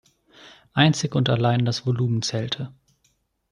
Einzig 0.73 1.13
und 1.13 1.29
allein 1.29 1.63
das 1.63 1.85
Volumen 1.85 2.23
zählte. 2.23 2.73